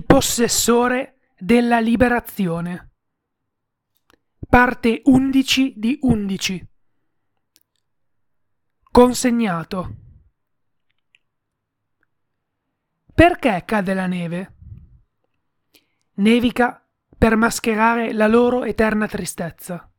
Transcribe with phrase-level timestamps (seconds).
[0.00, 2.92] Il possessore della liberazione.
[4.48, 6.68] Parte 11 di 11.
[8.90, 9.96] Consegnato.
[13.12, 14.56] Perché cade la neve?
[16.14, 16.82] Nevica
[17.18, 19.92] per mascherare la loro eterna tristezza.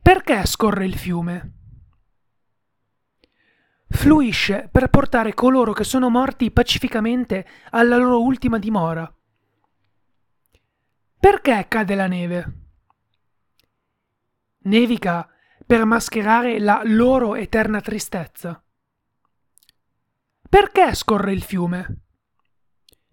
[0.00, 1.57] Perché scorre il fiume?
[3.88, 9.12] Fluisce per portare coloro che sono morti pacificamente alla loro ultima dimora.
[11.18, 12.52] Perché cade la neve?
[14.60, 15.28] Nevica
[15.66, 18.62] per mascherare la loro eterna tristezza.
[20.48, 22.02] Perché scorre il fiume?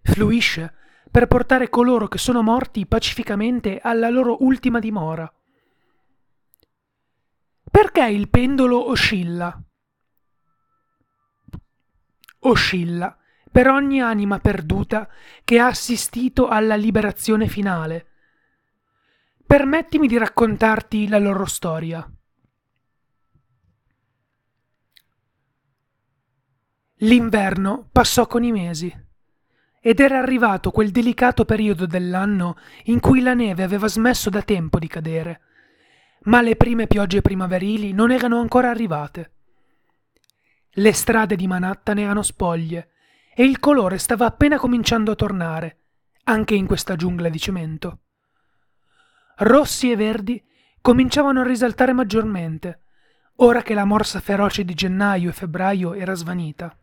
[0.02, 0.74] Fluisce
[1.10, 5.30] per portare coloro che sono morti pacificamente alla loro ultima dimora.
[7.70, 9.60] Perché il pendolo oscilla?
[12.40, 13.16] Oscilla
[13.50, 15.08] per ogni anima perduta
[15.44, 18.06] che ha assistito alla liberazione finale.
[19.46, 22.06] Permettimi di raccontarti la loro storia.
[27.00, 29.04] L'inverno passò con i mesi
[29.80, 34.78] ed era arrivato quel delicato periodo dell'anno in cui la neve aveva smesso da tempo
[34.78, 35.40] di cadere,
[36.24, 39.35] ma le prime piogge primaverili non erano ancora arrivate.
[40.78, 42.90] Le strade di Manhattan erano spoglie
[43.34, 45.84] e il colore stava appena cominciando a tornare,
[46.24, 48.00] anche in questa giungla di cemento.
[49.36, 50.44] Rossi e verdi
[50.82, 52.80] cominciavano a risaltare maggiormente,
[53.36, 56.76] ora che la morsa feroce di gennaio e febbraio era svanita.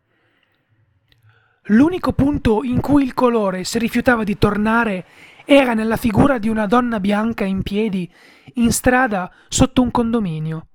[1.68, 5.06] L'unico punto in cui il colore si rifiutava di tornare
[5.44, 8.12] era nella figura di una donna bianca in piedi
[8.54, 10.66] in strada sotto un condominio.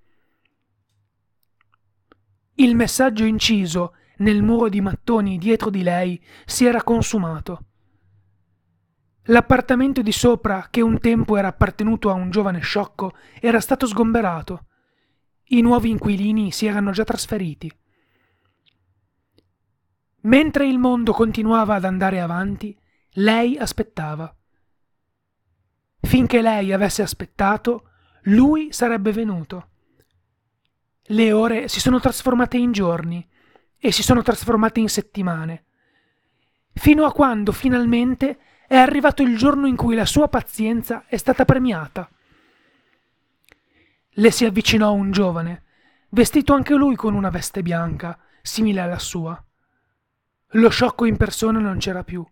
[2.60, 7.68] Il messaggio inciso nel muro di mattoni dietro di lei si era consumato.
[9.24, 14.66] L'appartamento di sopra, che un tempo era appartenuto a un giovane sciocco, era stato sgomberato.
[15.52, 17.72] I nuovi inquilini si erano già trasferiti.
[20.24, 22.78] Mentre il mondo continuava ad andare avanti,
[23.12, 24.36] lei aspettava.
[26.02, 27.90] Finché lei avesse aspettato,
[28.24, 29.69] lui sarebbe venuto.
[31.12, 33.28] Le ore si sono trasformate in giorni
[33.80, 35.66] e si sono trasformate in settimane,
[36.74, 38.38] fino a quando finalmente
[38.68, 42.08] è arrivato il giorno in cui la sua pazienza è stata premiata.
[44.08, 45.64] Le si avvicinò un giovane,
[46.10, 49.44] vestito anche lui con una veste bianca, simile alla sua.
[50.54, 52.24] Lo sciocco in persona non c'era più.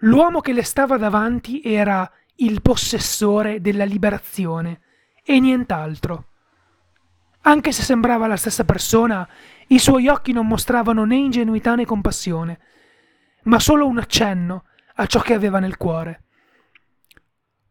[0.00, 4.80] L'uomo che le stava davanti era il possessore della liberazione
[5.22, 6.30] e nient'altro.
[7.48, 9.26] Anche se sembrava la stessa persona,
[9.68, 12.58] i suoi occhi non mostravano né ingenuità né compassione,
[13.44, 14.64] ma solo un accenno
[14.96, 16.24] a ciò che aveva nel cuore.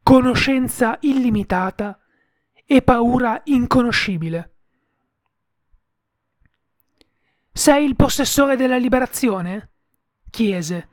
[0.02, 2.00] Conoscenza illimitata
[2.66, 4.54] e paura inconoscibile.
[7.52, 9.72] Sei il possessore della liberazione?
[10.30, 10.88] chiese,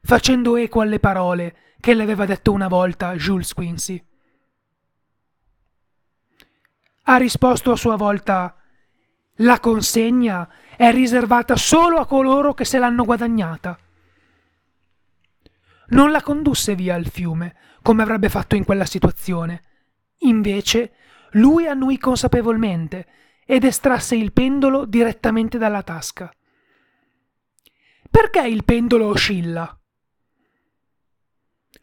[0.00, 4.04] facendo eco alle parole che le aveva detto una volta Jules Quincy
[7.08, 8.54] ha risposto a sua volta
[9.40, 13.78] La consegna è riservata solo a coloro che se l'hanno guadagnata.
[15.88, 19.62] Non la condusse via al fiume, come avrebbe fatto in quella situazione.
[20.20, 20.94] Invece,
[21.32, 23.06] lui annui consapevolmente
[23.44, 26.32] ed estrasse il pendolo direttamente dalla tasca.
[28.10, 29.78] Perché il pendolo oscilla?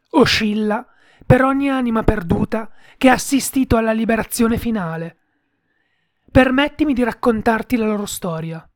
[0.10, 0.86] Oscilla
[1.26, 5.18] per ogni anima perduta che ha assistito alla liberazione finale.
[6.32, 8.68] Permettimi di raccontarti la loro storia.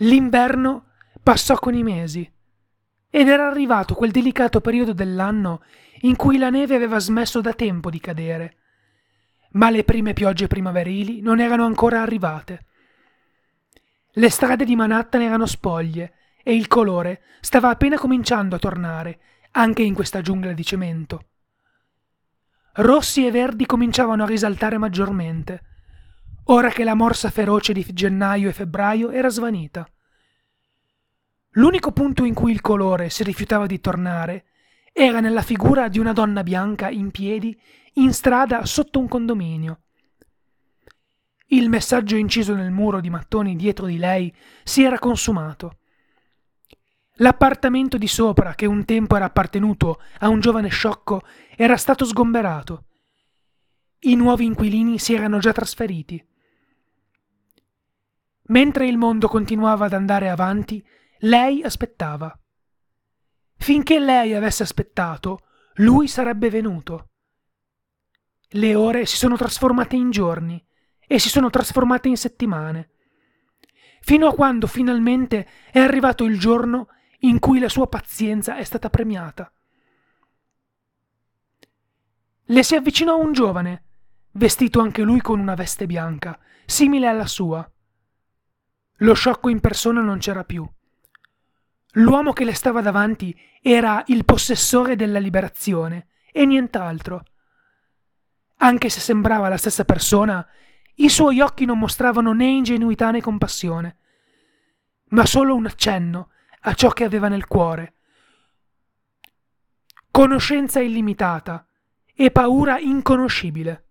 [0.00, 2.30] L'inverno passò con i mesi
[3.08, 5.62] ed era arrivato quel delicato periodo dell'anno
[6.00, 8.56] in cui la neve aveva smesso da tempo di cadere,
[9.52, 12.66] ma le prime piogge primaverili non erano ancora arrivate.
[14.12, 19.20] Le strade di Manhattan erano spoglie e il colore stava appena cominciando a tornare
[19.56, 21.28] anche in questa giungla di cemento.
[22.74, 25.62] Rossi e verdi cominciavano a risaltare maggiormente,
[26.44, 29.88] ora che la morsa feroce di gennaio e febbraio era svanita.
[31.52, 34.44] L'unico punto in cui il colore si rifiutava di tornare
[34.92, 37.58] era nella figura di una donna bianca in piedi
[37.94, 39.80] in strada sotto un condominio.
[41.46, 45.78] Il messaggio inciso nel muro di mattoni dietro di lei si era consumato
[47.20, 51.22] L'appartamento di sopra, che un tempo era appartenuto a un giovane sciocco,
[51.56, 52.84] era stato sgomberato.
[54.00, 56.22] I nuovi inquilini si erano già trasferiti.
[58.48, 60.86] Mentre il mondo continuava ad andare avanti,
[61.20, 62.38] lei aspettava.
[63.56, 65.46] Finché lei avesse aspettato,
[65.76, 67.12] lui sarebbe venuto.
[68.50, 70.62] Le ore si sono trasformate in giorni
[71.06, 72.90] e si sono trasformate in settimane,
[74.00, 76.88] fino a quando finalmente è arrivato il giorno
[77.20, 79.50] in cui la sua pazienza è stata premiata.
[82.48, 83.82] Le si avvicinò un giovane,
[84.32, 87.68] vestito anche lui con una veste bianca, simile alla sua.
[89.00, 90.68] Lo sciocco in persona non c'era più.
[91.92, 97.24] L'uomo che le stava davanti era il possessore della liberazione e nient'altro.
[98.58, 100.46] Anche se sembrava la stessa persona,
[100.96, 103.98] i suoi occhi non mostravano né ingenuità né compassione,
[105.08, 106.30] ma solo un accenno
[106.60, 107.94] a ciò che aveva nel cuore.
[110.10, 111.66] Conoscenza illimitata
[112.14, 113.84] e paura inconoscibile.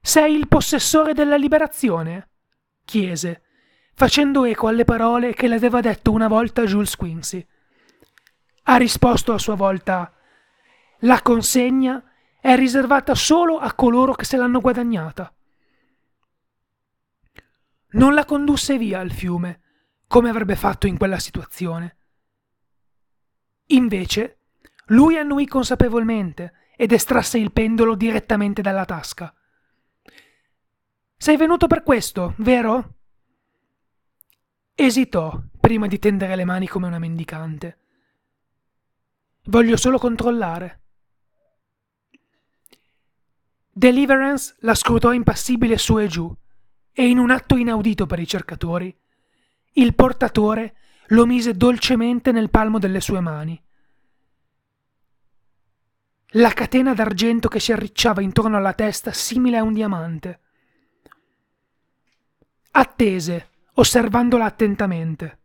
[0.00, 2.28] Sei il possessore della liberazione?
[2.84, 3.42] chiese,
[3.94, 7.46] facendo eco alle parole che le aveva detto una volta Jules Quincy.
[8.64, 10.12] Ha risposto a sua volta
[11.00, 12.02] La consegna
[12.40, 15.32] è riservata solo a coloro che se l'hanno guadagnata.
[17.92, 19.60] Non la condusse via al fiume,
[20.10, 21.96] come avrebbe fatto in quella situazione.
[23.66, 24.38] Invece,
[24.86, 29.32] lui annuì consapevolmente ed estrasse il pendolo direttamente dalla tasca.
[31.16, 32.96] Sei venuto per questo, vero?
[34.74, 37.78] Esitò prima di tendere le mani come una mendicante.
[39.44, 40.80] Voglio solo controllare.
[43.70, 46.36] Deliverance la scrutò impassibile su e giù,
[46.90, 48.92] e in un atto inaudito per i cercatori,
[49.72, 50.74] il portatore
[51.08, 53.60] lo mise dolcemente nel palmo delle sue mani.
[56.34, 60.40] La catena d'argento che si arricciava intorno alla testa simile a un diamante.
[62.72, 65.38] Attese, osservandola attentamente.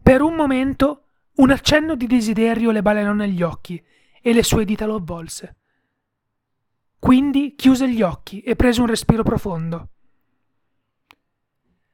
[0.00, 1.06] Per un momento
[1.36, 3.82] un accenno di desiderio le balenò negli occhi
[4.22, 5.56] e le sue dita lo avvolse.
[6.98, 9.88] Quindi chiuse gli occhi e prese un respiro profondo.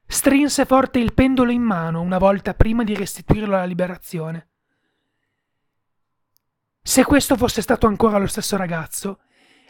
[0.06, 4.48] Strinse forte il pendolo in mano una volta prima di restituirlo alla liberazione.
[6.80, 9.20] Se questo fosse stato ancora lo stesso ragazzo,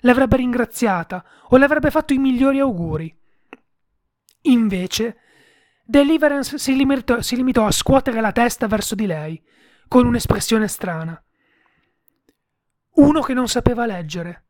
[0.00, 3.15] l'avrebbe ringraziata o le avrebbe fatto i migliori auguri.
[4.43, 5.19] Invece,
[5.83, 9.43] Deliverance si limitò, si limitò a scuotere la testa verso di lei,
[9.88, 11.21] con un'espressione strana.
[12.97, 14.44] Uno che non sapeva leggere.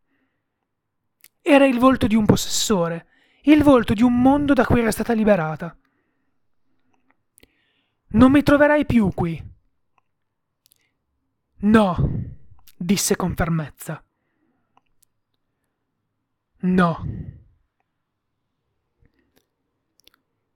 [1.42, 3.06] Era il volto di un possessore,
[3.46, 5.76] il volto di un mondo da cui era stata liberata.
[8.08, 9.42] Non mi troverai più qui.
[11.58, 11.96] No,
[12.76, 14.02] disse con fermezza.
[16.58, 17.04] No.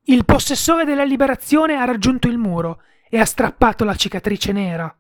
[0.05, 4.93] Il possessore della liberazione ha raggiunto il muro e ha strappato la cicatrice nera.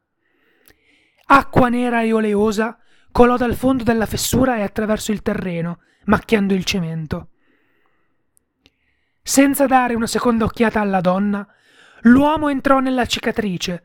[1.26, 2.78] Acqua nera e oleosa
[3.10, 7.30] colò dal fondo della fessura e attraverso il terreno, macchiando il cemento.
[9.30, 11.46] Senza dare una seconda occhiata alla donna,
[12.00, 13.84] l'uomo entrò nella cicatrice,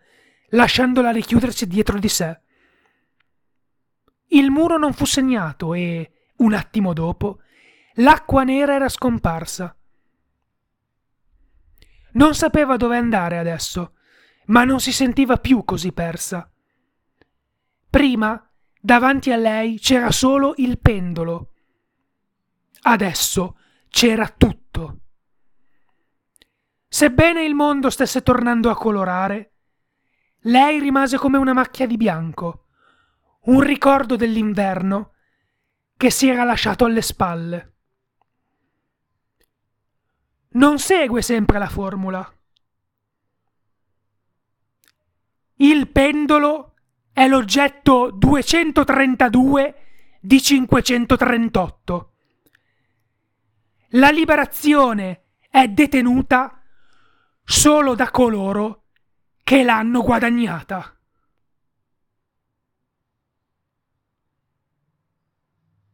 [0.50, 2.39] lasciandola richiudersi dietro di sé.
[4.30, 7.42] Il muro non fu segnato e, un attimo dopo,
[7.97, 9.77] l'acqua nera era scomparsa.
[12.14, 13.94] Non sapeva dove andare adesso,
[14.45, 16.52] ma non si sentiva più così persa.
[17.87, 18.49] Prima
[18.81, 21.52] Davanti a lei c'era solo il pendolo.
[22.81, 23.57] Adesso
[23.90, 25.02] c'era tutto.
[26.95, 29.52] Sebbene il mondo stesse tornando a colorare,
[30.44, 32.68] lei rimase come una macchia di bianco,
[33.47, 35.11] un ricordo dell'inverno
[35.97, 37.73] che si era lasciato alle spalle.
[40.52, 42.33] Non segue sempre la formula.
[45.56, 46.75] Il pendolo
[47.11, 49.75] è l'oggetto 232
[50.21, 52.14] di 538.
[53.90, 56.61] La liberazione è detenuta
[57.45, 58.85] solo da coloro
[59.44, 60.94] che l'hanno guadagnata.